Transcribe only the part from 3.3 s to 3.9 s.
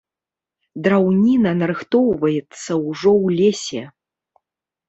лесе.